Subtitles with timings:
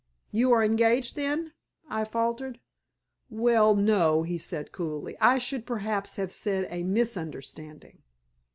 [0.31, 1.53] "You are engaged, then?"
[1.87, 2.59] I faltered.
[3.29, 8.01] "Well, no," he said, coolly, "I should perhaps have said a misunderstanding."